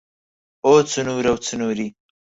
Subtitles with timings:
[0.65, 1.87] ئۆ چنوورە و چنووری